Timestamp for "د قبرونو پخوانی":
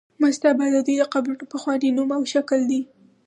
0.99-1.89